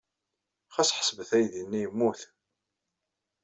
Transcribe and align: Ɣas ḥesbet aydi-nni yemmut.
Ɣas 0.75 0.89
ḥesbet 0.97 1.31
aydi-nni 1.37 1.79
yemmut. 1.81 2.21